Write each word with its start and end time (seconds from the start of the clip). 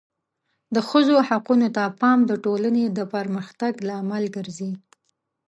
د 0.75 0.77
ښځو 0.89 1.15
حقونو 1.27 1.67
ته 1.75 1.83
پام 1.99 2.19
د 2.29 2.31
ټولنې 2.43 2.85
د 2.97 2.99
پرمختګ 3.13 3.73
لامل 3.87 4.23
ګرځي. 4.35 4.71